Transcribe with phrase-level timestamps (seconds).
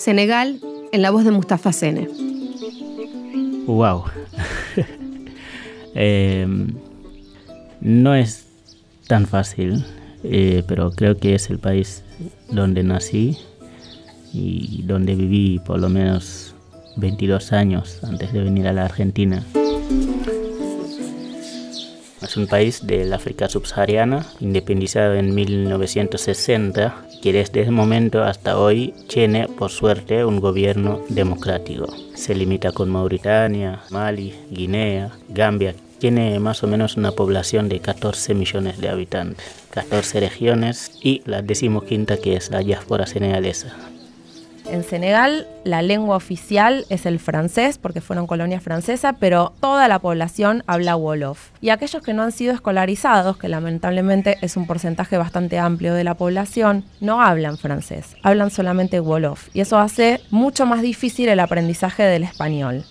[0.00, 0.58] Senegal,
[0.92, 2.08] en la voz de Mustafa Sene.
[3.66, 4.04] Wow.
[5.94, 6.68] Em,
[7.82, 8.46] no es
[9.08, 9.84] tan fácil,
[10.24, 12.02] eh, pero creo que es el país
[12.48, 13.36] donde nací
[14.32, 16.54] y donde viví por lo menos
[16.96, 19.44] 22 años antes de venir a la Argentina.
[22.30, 28.94] Es un país del África subsahariana, independizado en 1960, que desde ese momento hasta hoy
[29.08, 31.92] tiene, por suerte, un gobierno democrático.
[32.14, 35.74] Se limita con Mauritania, Mali, Guinea, Gambia.
[35.98, 41.42] Tiene más o menos una población de 14 millones de habitantes, 14 regiones y la
[41.42, 43.74] decimoquinta que es la diáspora senegalesa.
[44.70, 49.98] En Senegal la lengua oficial es el francés porque fueron colonia francesa, pero toda la
[49.98, 51.50] población habla Wolof.
[51.60, 56.04] Y aquellos que no han sido escolarizados, que lamentablemente es un porcentaje bastante amplio de
[56.04, 59.48] la población, no hablan francés, hablan solamente Wolof.
[59.54, 62.84] Y eso hace mucho más difícil el aprendizaje del español.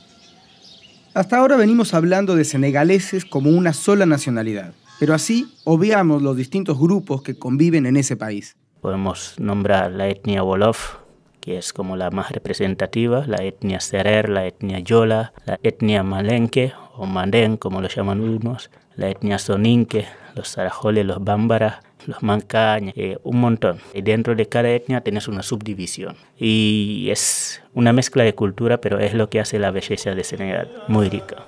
[1.13, 6.77] Hasta ahora venimos hablando de senegaleses como una sola nacionalidad, pero así obviamos los distintos
[6.77, 8.57] grupos que conviven en ese país.
[8.81, 10.97] Podemos nombrar la etnia Wolof,
[11.39, 16.73] que es como la más representativa, la etnia Serer, la etnia Yola, la etnia Malenque
[16.95, 22.93] o Mandén, como lo llaman unos, la etnia Soninque, los Sarajoles, los Bámbaras, los Mancañas,
[22.97, 23.79] eh, un montón.
[23.93, 26.15] Y dentro de cada etnia tienes una subdivisión.
[26.37, 30.69] Y es una mezcla de cultura, pero es lo que hace la belleza de Senegal,
[30.87, 31.45] muy rica.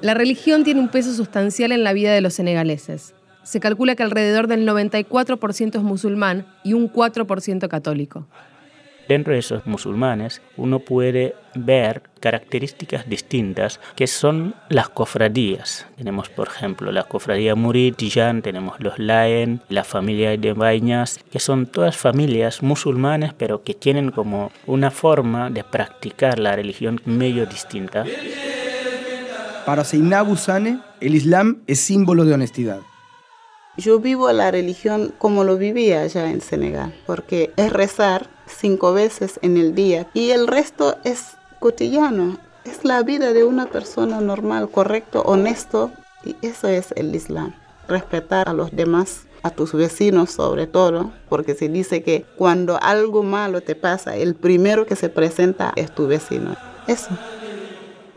[0.00, 3.14] La religión tiene un peso sustancial en la vida de los senegaleses
[3.46, 8.26] se calcula que alrededor del 94% es musulmán y un 4% católico.
[9.08, 15.86] Dentro de esos musulmanes uno puede ver características distintas que son las cofradías.
[15.96, 21.38] Tenemos, por ejemplo, la cofradía Murid, Tijan, tenemos los Laen, la familia de Bañas, que
[21.38, 27.46] son todas familias musulmanes, pero que tienen como una forma de practicar la religión medio
[27.46, 28.04] distinta.
[29.64, 32.80] Para Seinabu Sane, el Islam es símbolo de honestidad.
[33.78, 39.38] Yo vivo la religión como lo vivía allá en Senegal, porque es rezar cinco veces
[39.42, 44.70] en el día y el resto es cotidiano, es la vida de una persona normal,
[44.70, 45.90] correcto, honesto
[46.24, 47.54] y eso es el Islam.
[47.86, 53.22] Respetar a los demás, a tus vecinos sobre todo, porque se dice que cuando algo
[53.22, 56.56] malo te pasa, el primero que se presenta es tu vecino.
[56.86, 57.10] Eso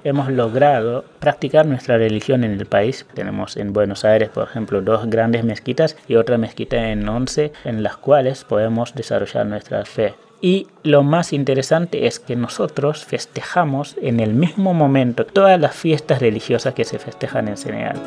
[0.03, 3.05] hemos logrado practicar nuestra religión en el país.
[3.13, 7.83] Tenemos en Buenos Aires, por ejemplo, dos grandes mezquitas y otra mezquita en Once, en
[7.83, 10.15] las cuales podemos desarrollar nuestra fe.
[10.41, 16.21] Y lo más interesante es que nosotros festejamos en el mismo momento todas las fiestas
[16.21, 17.97] religiosas que se festejan en Senegal.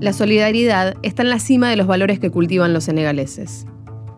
[0.00, 3.66] La solidaridad está en la cima de los valores que cultivan los senegaleses.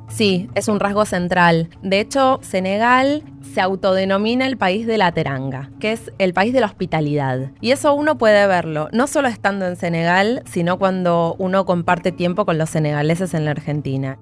[0.09, 1.69] Sí, es un rasgo central.
[1.83, 3.22] De hecho, Senegal
[3.53, 7.50] se autodenomina el país de la teranga, que es el país de la hospitalidad.
[7.61, 12.45] Y eso uno puede verlo, no solo estando en Senegal, sino cuando uno comparte tiempo
[12.45, 14.19] con los senegaleses en la Argentina.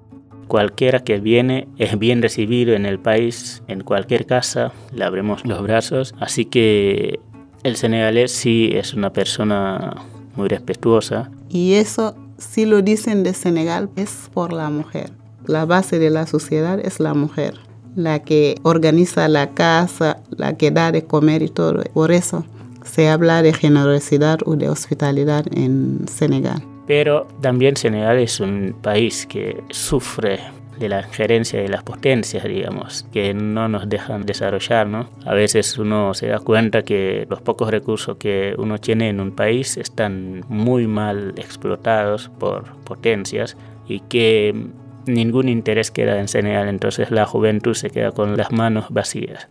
[0.47, 5.61] Cualquiera que viene es bien recibido en el país, en cualquier casa, le abrimos los
[5.63, 6.13] brazos.
[6.19, 7.19] Así que
[7.63, 9.95] el senegalés sí es una persona
[10.35, 11.31] muy respetuosa.
[11.49, 15.11] Y eso, si lo dicen de Senegal, es por la mujer
[15.47, 17.55] la base de la sociedad es la mujer,
[17.95, 21.83] la que organiza la casa, la que da de comer y todo.
[21.93, 22.45] Por eso
[22.83, 26.63] se habla de generosidad o de hospitalidad en Senegal.
[26.87, 30.39] Pero también Senegal es un país que sufre
[30.77, 35.09] de la injerencia de las potencias, digamos, que no nos dejan desarrollar, ¿no?
[35.25, 39.31] A veces uno se da cuenta que los pocos recursos que uno tiene en un
[39.31, 43.55] país están muy mal explotados por potencias
[43.87, 44.67] y que
[45.07, 49.47] ningún interés queda en Senegal, entonces la juventud se queda con las manos vacías.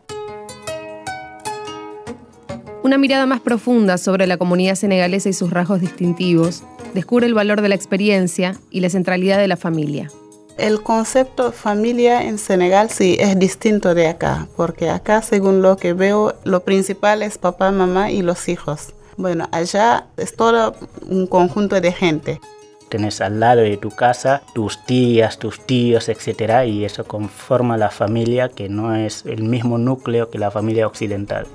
[2.83, 6.63] Una mirada más profunda sobre la comunidad senegalesa y sus rasgos distintivos
[6.93, 10.11] descubre el valor de la experiencia y la centralidad de la familia.
[10.59, 15.95] El concepto familia en Senegal sí es distinto de acá, porque acá, según lo que
[15.95, 18.95] veo, lo principal es papá, mamá y los hijos.
[19.17, 20.77] Bueno, allá es todo
[21.09, 22.41] un conjunto de gente
[22.89, 27.91] tenés al lado de tu casa tus tías, tus tíos, etcétera, y eso conforma la
[27.91, 31.47] familia que no es el mismo núcleo que la familia occidental.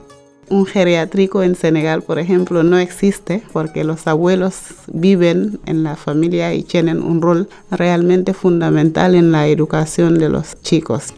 [0.49, 4.55] Un geriátrico en Senegal, por ejemplo, no existe porque los abuelos
[4.87, 10.59] viven en la familia y tienen un rol realmente fundamental en la educación de los
[10.63, 11.13] chicos.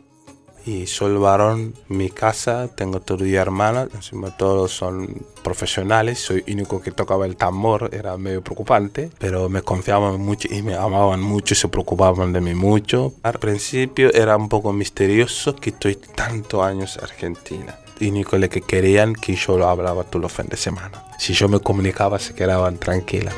[0.66, 6.82] Y soy el varón mi casa, tengo todo hermanas, encima todos son profesionales, soy único
[6.82, 11.54] que tocaba el tambor, era medio preocupante, pero me confiaban mucho y me amaban mucho
[11.54, 13.14] y se preocupaban de mí mucho.
[13.24, 17.76] Al principio era un poco misterioso que estoy tantos años en Argentina.
[18.00, 21.04] Único que querían que yo lo hablaba todos los fines de semana.
[21.20, 23.36] Si yo me comunicaba se quedaban tranquilas.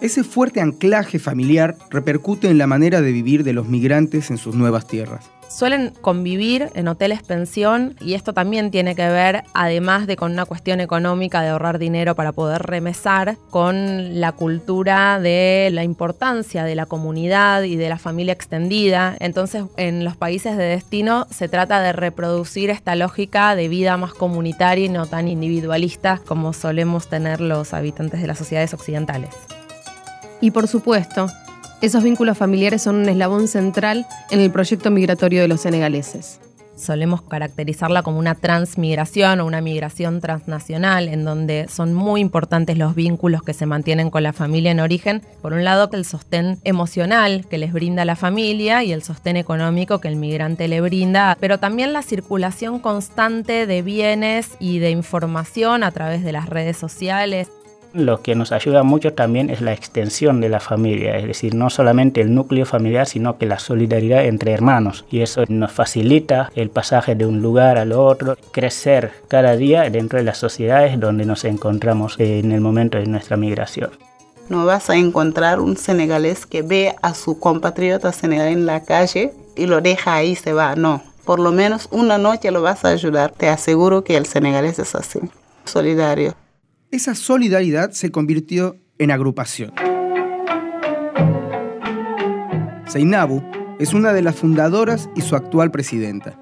[0.00, 4.54] Ese fuerte anclaje familiar repercute en la manera de vivir de los migrantes en sus
[4.54, 10.16] nuevas tierras suelen convivir en hoteles pensión y esto también tiene que ver, además de
[10.16, 15.84] con una cuestión económica de ahorrar dinero para poder remesar, con la cultura de la
[15.84, 19.16] importancia de la comunidad y de la familia extendida.
[19.20, 24.14] Entonces, en los países de destino se trata de reproducir esta lógica de vida más
[24.14, 29.30] comunitaria y no tan individualista como solemos tener los habitantes de las sociedades occidentales.
[30.40, 31.28] Y por supuesto,
[31.82, 36.38] esos vínculos familiares son un eslabón central en el proyecto migratorio de los senegaleses.
[36.76, 42.94] Solemos caracterizarla como una transmigración o una migración transnacional, en donde son muy importantes los
[42.94, 45.22] vínculos que se mantienen con la familia en origen.
[45.42, 50.00] Por un lado, el sostén emocional que les brinda la familia y el sostén económico
[50.00, 55.82] que el migrante le brinda, pero también la circulación constante de bienes y de información
[55.82, 57.50] a través de las redes sociales.
[57.94, 61.68] Lo que nos ayuda mucho también es la extensión de la familia, es decir, no
[61.68, 65.04] solamente el núcleo familiar, sino que la solidaridad entre hermanos.
[65.10, 70.18] Y eso nos facilita el pasaje de un lugar al otro, crecer cada día dentro
[70.18, 73.90] de las sociedades donde nos encontramos en el momento de nuestra migración.
[74.48, 79.32] No vas a encontrar un senegalés que ve a su compatriota senegalés en la calle
[79.54, 80.76] y lo deja ahí, se va.
[80.76, 83.32] No, por lo menos una noche lo vas a ayudar.
[83.32, 85.20] Te aseguro que el senegalés es así,
[85.66, 86.34] solidario
[86.92, 89.72] esa solidaridad se convirtió en agrupación.
[92.86, 93.42] Seinabu
[93.78, 96.38] es una de las fundadoras y su actual presidenta.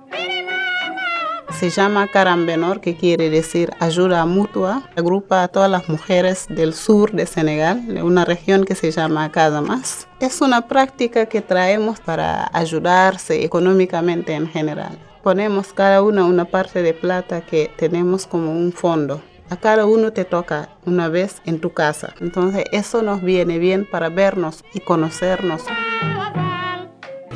[1.56, 4.90] Se llama Carambenor, que quiere decir ayuda mutua.
[4.96, 9.30] Agrupa a todas las mujeres del sur de Senegal, de una región que se llama
[9.30, 10.08] Casamas.
[10.18, 14.98] Es una práctica que traemos para ayudarse económicamente en general.
[15.22, 20.12] Ponemos cada una una parte de plata que tenemos como un fondo a cada uno
[20.12, 22.14] te toca una vez en tu casa.
[22.20, 25.62] Entonces eso nos viene bien para vernos y conocernos.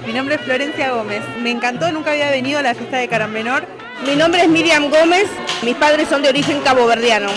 [0.06, 1.22] Mi nombre es Florencia Gómez.
[1.43, 3.64] Me encantó, nunca había venido a la fiesta de Carambenor.
[4.06, 5.28] Mi nombre es Miriam Gómez.
[5.62, 7.28] Mis padres son de origen caboverdiano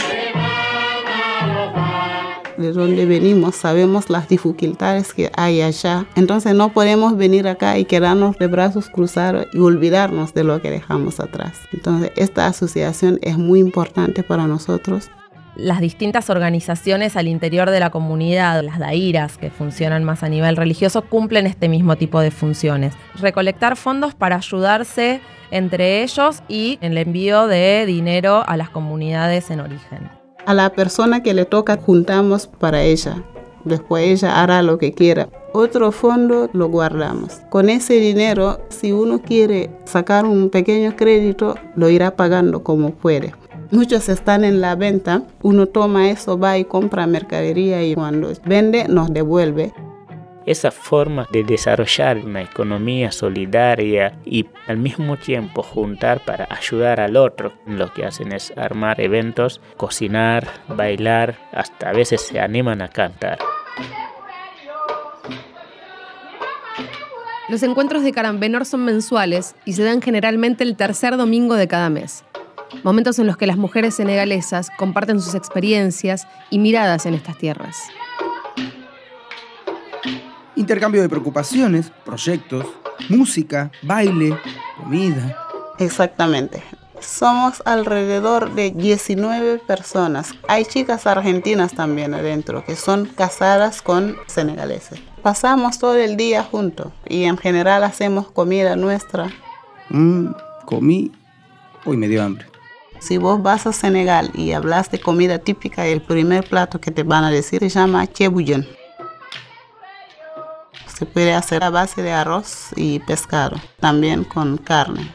[2.57, 6.05] de dónde venimos, sabemos las dificultades que hay allá.
[6.15, 10.71] Entonces no podemos venir acá y quedarnos de brazos cruzados y olvidarnos de lo que
[10.71, 11.59] dejamos atrás.
[11.71, 15.09] Entonces esta asociación es muy importante para nosotros
[15.57, 20.55] las distintas organizaciones al interior de la comunidad, las dairas que funcionan más a nivel
[20.55, 22.93] religioso, cumplen este mismo tipo de funciones.
[23.19, 25.19] Recolectar fondos para ayudarse
[25.49, 30.16] entre ellos y el envío de dinero a las comunidades en origen
[30.47, 33.21] a la persona que le toca juntamos para ella.
[33.65, 35.27] Después ella hará lo que quiera.
[35.51, 37.41] Otro fondo lo guardamos.
[37.49, 43.33] Con ese dinero, si uno quiere sacar un pequeño crédito, lo irá pagando como puede.
[43.71, 48.87] Muchos están en la venta, uno toma eso, va y compra mercadería y cuando vende
[48.87, 49.73] nos devuelve
[50.47, 57.17] esa forma de desarrollar una economía solidaria y al mismo tiempo juntar para ayudar al
[57.17, 57.53] otro.
[57.67, 63.37] Lo que hacen es armar eventos, cocinar, bailar, hasta a veces se animan a cantar.
[67.49, 71.89] Los encuentros de Carambenor son mensuales y se dan generalmente el tercer domingo de cada
[71.89, 72.23] mes.
[72.83, 77.89] Momentos en los que las mujeres senegalesas comparten sus experiencias y miradas en estas tierras
[80.57, 82.65] intercambio de preocupaciones, proyectos,
[83.09, 84.37] música, baile,
[84.77, 85.37] comida.
[85.79, 86.63] Exactamente.
[86.99, 90.33] Somos alrededor de 19 personas.
[90.47, 94.99] Hay chicas argentinas también adentro que son casadas con senegaleses.
[95.21, 99.29] Pasamos todo el día juntos y en general hacemos comida nuestra.
[99.89, 100.29] Mm,
[100.65, 101.11] comí.
[101.85, 102.47] Hoy me dio hambre.
[102.99, 107.03] Si vos vas a Senegal y hablas de comida típica, el primer plato que te
[107.03, 108.67] van a decir se llama chebuyen.
[110.97, 115.07] Se puede hacer a base de arroz y pescado, también con carne.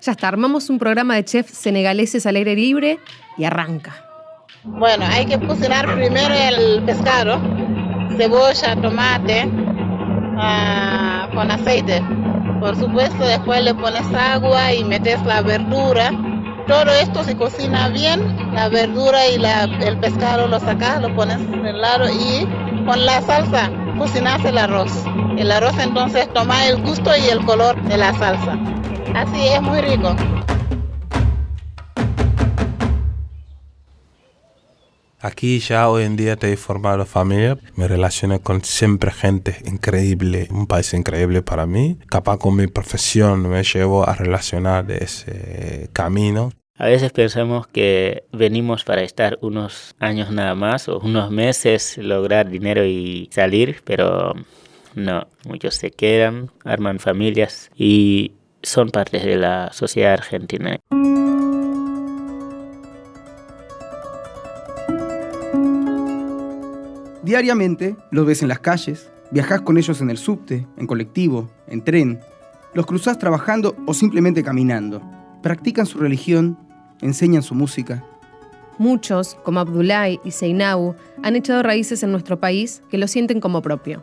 [0.00, 2.98] Ya está, armamos un programa de chefs senegaleses al aire libre
[3.36, 3.94] y arranca.
[4.64, 7.38] Bueno, hay que cocinar primero el pescado,
[8.16, 9.46] cebolla, tomate,
[10.38, 12.02] ah, con aceite.
[12.58, 16.12] Por supuesto, después le pones agua y metes la verdura.
[16.66, 19.34] Todo esto se cocina bien, la verdura y
[19.84, 22.48] el pescado lo sacas, lo pones en el lado y
[22.86, 23.70] con la salsa
[24.02, 24.90] cocinas el arroz.
[25.38, 28.58] El arroz entonces toma el gusto y el color de la salsa.
[29.14, 30.16] Así es muy rico.
[35.20, 40.48] Aquí ya hoy en día te he formado familia, me relaciono con siempre gente increíble,
[40.50, 41.96] un país increíble para mí.
[42.08, 46.50] Capaz con mi profesión me llevo a relacionar ese camino.
[46.78, 52.48] A veces pensamos que venimos para estar unos años nada más o unos meses, lograr
[52.48, 54.32] dinero y salir, pero
[54.94, 60.78] no, muchos se quedan, arman familias y son partes de la sociedad argentina.
[67.22, 71.84] Diariamente los ves en las calles, viajas con ellos en el subte, en colectivo, en
[71.84, 72.20] tren,
[72.72, 75.21] los cruzás trabajando o simplemente caminando.
[75.42, 76.58] Practican su religión,
[77.00, 78.04] enseñan su música.
[78.78, 83.60] Muchos, como Abdullah y Seinabu, han echado raíces en nuestro país que lo sienten como
[83.62, 84.02] propio.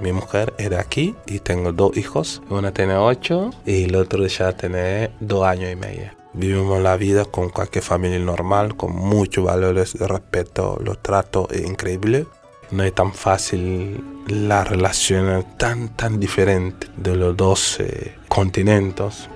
[0.00, 2.42] Mi mujer era aquí y tengo dos hijos.
[2.48, 6.10] Una tiene ocho y el otro ya tiene dos años y medio.
[6.32, 12.26] Vivimos la vida con cualquier familia normal, con muchos valores de respeto, los tratos increíbles.
[12.70, 19.28] No es tan fácil la relación tan, tan diferente de los dos eh, continentes.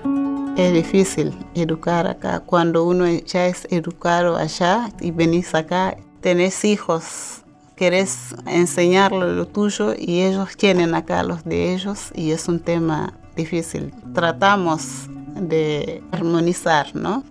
[0.57, 2.39] Es difícil educar acá.
[2.39, 7.43] Cuando uno ya es educado allá y venís acá, tenés hijos,
[7.75, 13.13] querés enseñarle lo tuyo y ellos tienen acá los de ellos y es un tema
[13.35, 13.93] difícil.
[14.13, 17.25] Tratamos de armonizar, ¿no?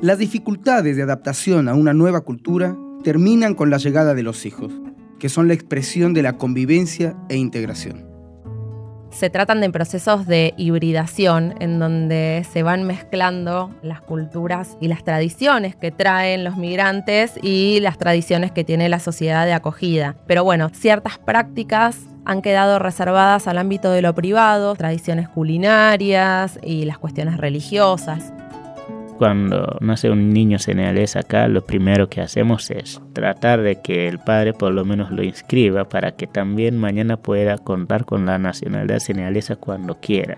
[0.00, 4.72] Las dificultades de adaptación a una nueva cultura terminan con la llegada de los hijos,
[5.18, 8.13] que son la expresión de la convivencia e integración.
[9.14, 15.04] Se tratan de procesos de hibridación en donde se van mezclando las culturas y las
[15.04, 20.16] tradiciones que traen los migrantes y las tradiciones que tiene la sociedad de acogida.
[20.26, 26.84] Pero bueno, ciertas prácticas han quedado reservadas al ámbito de lo privado, tradiciones culinarias y
[26.84, 28.33] las cuestiones religiosas.
[29.24, 34.18] Cuando nace un niño senegalés acá, lo primero que hacemos es tratar de que el
[34.18, 38.98] padre por lo menos lo inscriba para que también mañana pueda contar con la nacionalidad
[38.98, 40.36] senegalesa cuando quiera.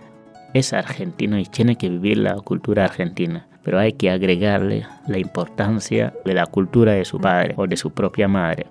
[0.55, 6.15] Es argentino y tiene que vivir la cultura argentina, pero hay que agregarle la importancia
[6.25, 8.67] de la cultura de su padre o de su propia madre.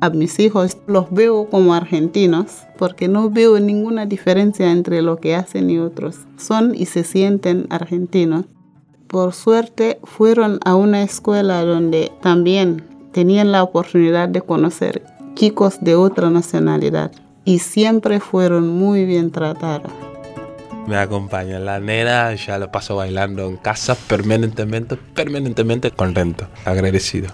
[0.00, 5.36] A mis hijos los veo como argentinos porque no veo ninguna diferencia entre lo que
[5.36, 6.26] hacen y otros.
[6.36, 8.46] Son y se sienten argentinos
[9.12, 15.02] por suerte fueron a una escuela donde también tenían la oportunidad de conocer
[15.34, 17.12] chicos de otra nacionalidad
[17.44, 19.92] y siempre fueron muy bien tratados.
[20.86, 27.28] Me acompaña la nena, ya lo paso bailando en casa permanentemente, permanentemente contento, agradecido.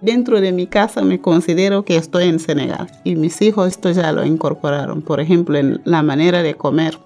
[0.00, 4.12] Dentro de mi casa me considero que estoy en Senegal y mis hijos esto ya
[4.12, 5.02] lo incorporaron.
[5.02, 6.96] Por ejemplo, en la manera de comer.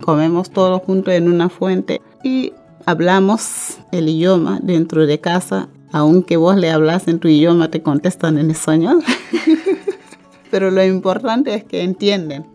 [0.00, 2.52] Comemos todos juntos en una fuente y
[2.86, 8.38] hablamos el idioma dentro de casa, aunque vos le hablas en tu idioma, te contestan
[8.38, 9.02] en español.
[10.50, 12.46] Pero lo importante es que entienden.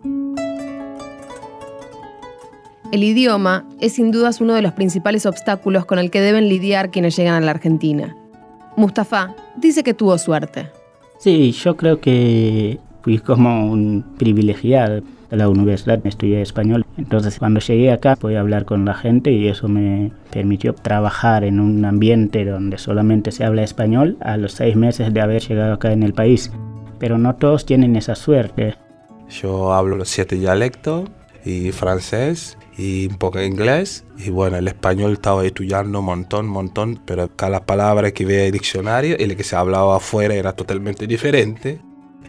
[2.92, 6.90] El idioma es sin dudas uno de los principales obstáculos con el que deben lidiar
[6.90, 8.16] quienes llegan a la Argentina.
[8.78, 10.70] Mustafa dice que tuvo suerte.
[11.20, 16.86] Sí, yo creo que fui como un privilegiado de la universidad, estudié español.
[16.98, 21.60] Entonces cuando llegué acá pude hablar con la gente y eso me permitió trabajar en
[21.60, 25.92] un ambiente donde solamente se habla español a los seis meses de haber llegado acá
[25.92, 26.52] en el país.
[27.00, 28.76] Pero no todos tienen esa suerte.
[29.30, 31.10] Yo hablo los siete dialectos
[31.46, 34.04] y francés y un poco inglés.
[34.18, 38.52] Y bueno, el español estaba estudiando un montón, montón, pero cada palabra que veía el
[38.52, 41.80] diccionario y la que se hablaba afuera era totalmente diferente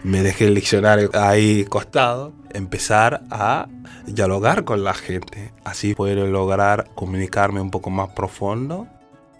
[0.02, 3.68] me dejé el diccionario ahí costado, empezar a
[4.06, 5.52] dialogar con la gente.
[5.64, 8.86] Así puedo lograr comunicarme un poco más profundo.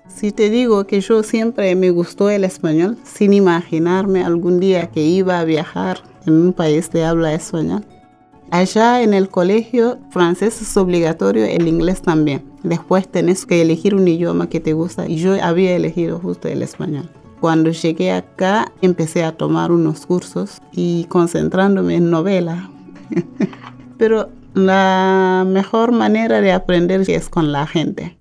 [0.09, 5.03] Si te digo que yo siempre me gustó el español, sin imaginarme algún día que
[5.03, 7.85] iba a viajar en un país de habla español.
[8.51, 12.51] Allá en el colegio francés es obligatorio, el inglés también.
[12.63, 16.63] Después tenés que elegir un idioma que te gusta y yo había elegido justo el
[16.63, 17.11] español.
[17.41, 22.69] Cuando llegué acá empecé a tomar unos cursos y concentrándome en novela.
[23.99, 28.19] Pero la mejor manera de aprender es con la gente.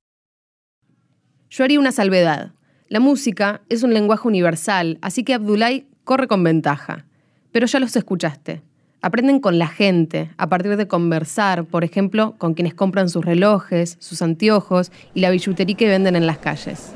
[1.49, 2.51] Yo haría una salvedad.
[2.89, 7.05] La música es un lenguaje universal, así que Abdullah corre con ventaja.
[7.51, 8.61] Pero ya los escuchaste.
[9.01, 13.97] Aprenden con la gente, a partir de conversar, por ejemplo, con quienes compran sus relojes,
[13.99, 16.93] sus anteojos y la billutería que venden en las calles.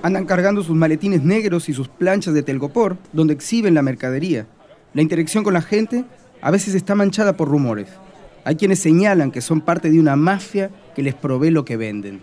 [0.00, 4.46] Andan cargando sus maletines negros y sus planchas de telgopor, donde exhiben la mercadería.
[4.94, 6.04] La interacción con la gente
[6.40, 7.88] a veces está manchada por rumores.
[8.44, 12.22] Hay quienes señalan que son parte de una mafia que les provee lo que venden.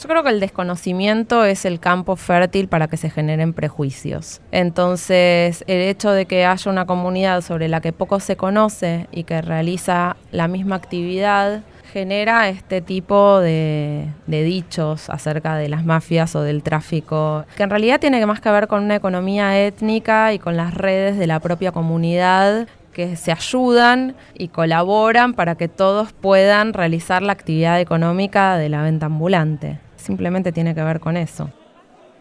[0.00, 4.40] Yo creo que el desconocimiento es el campo fértil para que se generen prejuicios.
[4.52, 9.24] Entonces, el hecho de que haya una comunidad sobre la que poco se conoce y
[9.24, 16.42] que realiza la misma actividad genera este tipo de, dichos acerca de las mafias o
[16.42, 20.56] del tráfico, que en realidad tiene más que ver con una economía étnica y con
[20.56, 26.72] las redes de la propia comunidad que se ayudan y colaboran para que todos puedan
[26.72, 29.78] realizar la actividad económica de la venta ambulante.
[29.96, 31.50] Simplemente tiene que ver con eso.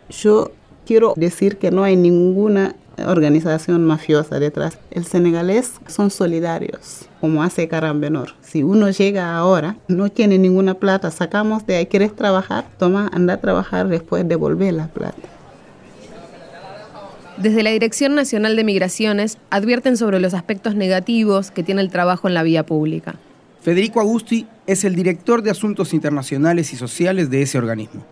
[0.09, 0.51] Yo
[0.85, 2.75] quiero decir que no hay ninguna
[3.07, 4.77] organización mafiosa detrás.
[4.91, 8.33] El senegalés son solidarios, como hace Carambenor.
[8.41, 12.65] Si uno llega ahora, no tiene ninguna plata, sacamos de ahí, ¿quieres trabajar?
[12.77, 15.27] Toma, anda a trabajar, después devolver la plata.
[17.37, 22.27] Desde la Dirección Nacional de Migraciones advierten sobre los aspectos negativos que tiene el trabajo
[22.27, 23.15] en la vía pública.
[23.61, 28.03] Federico Agusti es el director de Asuntos Internacionales y Sociales de ese organismo.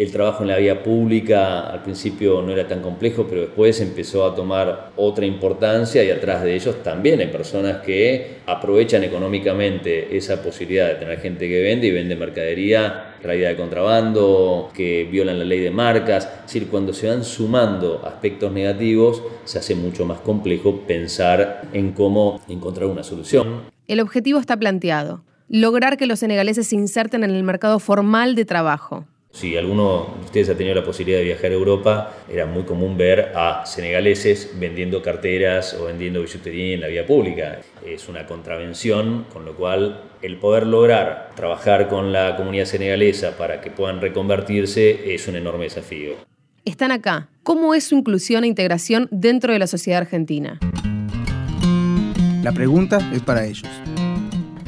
[0.00, 4.24] El trabajo en la vía pública al principio no era tan complejo, pero después empezó
[4.24, 10.42] a tomar otra importancia y atrás de ellos también hay personas que aprovechan económicamente esa
[10.42, 15.44] posibilidad de tener gente que vende y vende mercadería, realidad de contrabando, que violan la
[15.44, 16.24] ley de marcas.
[16.24, 21.92] Es decir, cuando se van sumando aspectos negativos, se hace mucho más complejo pensar en
[21.92, 23.64] cómo encontrar una solución.
[23.86, 28.46] El objetivo está planteado, lograr que los senegaleses se inserten en el mercado formal de
[28.46, 29.04] trabajo.
[29.32, 32.96] Si alguno de ustedes ha tenido la posibilidad de viajar a Europa, era muy común
[32.96, 37.60] ver a senegaleses vendiendo carteras o vendiendo bisutería en la vía pública.
[37.86, 43.60] Es una contravención, con lo cual el poder lograr trabajar con la comunidad senegalesa para
[43.60, 46.14] que puedan reconvertirse es un enorme desafío.
[46.64, 47.28] Están acá.
[47.42, 50.58] ¿Cómo es su inclusión e integración dentro de la sociedad argentina?
[52.42, 53.68] La pregunta es para ellos.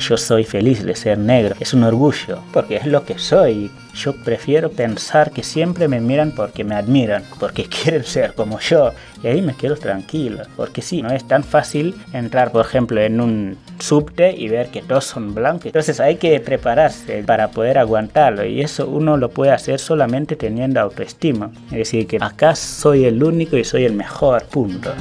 [0.08, 3.70] Yo soy feliz de ser negro, es un orgullo, porque es lo que soy.
[3.94, 8.90] Yo prefiero pensar que siempre me miran porque me admiran, porque quieren ser como yo,
[9.22, 13.20] y ahí me quedo tranquilo, porque sí, no es tan fácil entrar, por ejemplo, en
[13.20, 15.66] un subte y ver que todos son blancos.
[15.66, 20.80] Entonces hay que prepararse para poder aguantarlo, y eso uno lo puede hacer solamente teniendo
[20.80, 21.52] autoestima.
[21.66, 24.92] Es decir, que acá soy el único y soy el mejor, punto.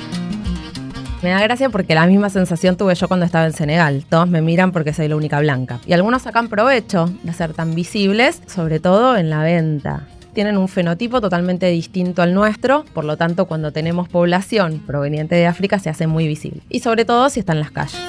[1.21, 4.03] Me da gracia porque la misma sensación tuve yo cuando estaba en Senegal.
[4.09, 5.79] Todos me miran porque soy la única blanca.
[5.85, 10.07] Y algunos sacan provecho de ser tan visibles, sobre todo en la venta.
[10.33, 15.45] Tienen un fenotipo totalmente distinto al nuestro, por lo tanto cuando tenemos población proveniente de
[15.45, 16.63] África se hace muy visible.
[16.69, 17.99] Y sobre todo si está en las calles.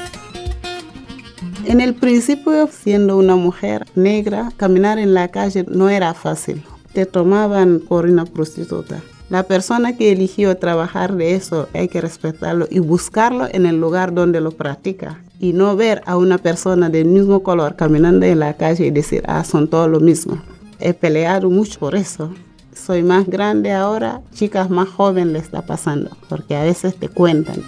[1.66, 6.62] En el principio, siendo una mujer negra, caminar en la calle no era fácil.
[6.94, 9.02] Te tomaban por una prostituta.
[9.32, 14.12] La persona que eligió trabajar de eso hay que respetarlo y buscarlo en el lugar
[14.12, 15.22] donde lo practica.
[15.40, 19.22] Y no ver a una persona del mismo color caminando en la calle y decir,
[19.26, 20.38] ah, son todos lo mismo.
[20.80, 22.30] He peleado mucho por eso.
[22.74, 27.62] Soy más grande ahora, chicas más jóvenes le está pasando, porque a veces te cuentan.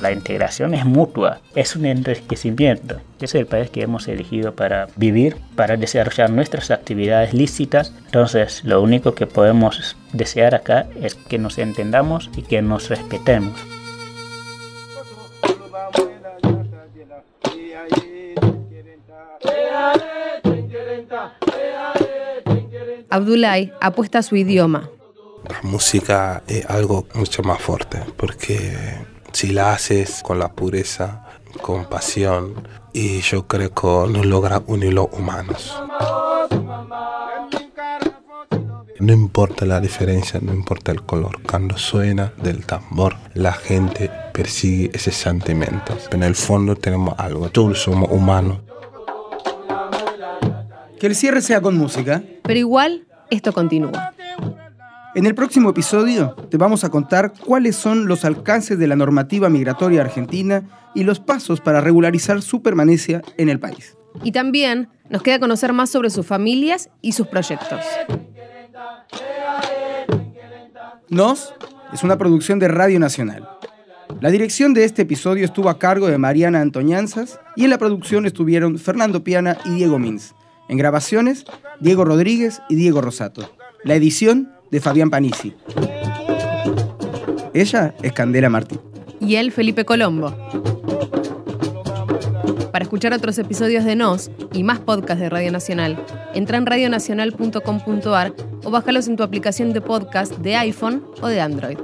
[0.00, 3.00] La integración es mutua, es un enriquecimiento.
[3.20, 7.92] Es el país que hemos elegido para vivir, para desarrollar nuestras actividades lícitas.
[8.06, 13.54] Entonces, lo único que podemos desear acá es que nos entendamos y que nos respetemos.
[23.10, 24.90] Abdullah apuesta a su idioma.
[25.48, 28.76] La música es algo mucho más fuerte porque
[29.38, 31.24] si la haces con la pureza,
[31.62, 32.54] con pasión,
[32.92, 35.80] y yo creo que nos logra unir los humanos.
[38.98, 41.40] No importa la diferencia, no importa el color.
[41.48, 45.96] Cuando suena del tambor, la gente persigue ese sentimiento.
[46.10, 47.48] En el fondo tenemos algo.
[47.48, 48.58] Todos somos humanos.
[50.98, 52.24] Que el cierre sea con música.
[52.42, 54.14] Pero igual, esto continúa.
[55.14, 59.48] En el próximo episodio te vamos a contar cuáles son los alcances de la normativa
[59.48, 63.96] migratoria argentina y los pasos para regularizar su permanencia en el país.
[64.22, 67.80] Y también nos queda conocer más sobre sus familias y sus proyectos.
[71.08, 71.54] Nos
[71.92, 73.48] es una producción de Radio Nacional.
[74.20, 78.26] La dirección de este episodio estuvo a cargo de Mariana Antoñanzas y en la producción
[78.26, 80.34] estuvieron Fernando Piana y Diego Mins.
[80.68, 81.44] En grabaciones,
[81.80, 83.50] Diego Rodríguez y Diego Rosato.
[83.84, 85.54] La edición de Fabián Panisi.
[87.54, 88.78] Ella es Candela Martí.
[89.20, 90.34] Y él, Felipe Colombo.
[92.72, 95.98] Para escuchar otros episodios de Nos y más podcasts de Radio Nacional,
[96.34, 101.78] entra en radionacional.com.ar o bájalos en tu aplicación de podcast de iPhone o de Android.